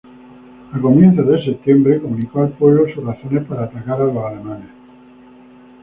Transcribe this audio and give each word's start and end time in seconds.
A 0.73 0.79
comienzos 0.81 1.27
de 1.27 1.45
septiembre, 1.45 2.01
comunicó 2.01 2.41
al 2.41 2.53
pueblo 2.53 2.91
sus 2.91 3.03
razones 3.05 3.45
para 3.47 3.65
atacar 3.65 4.01
a 4.01 4.05
los 4.05 4.17
alemanes. 4.17 4.69